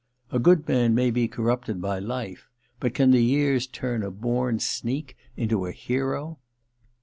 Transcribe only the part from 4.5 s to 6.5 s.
sneak into a hero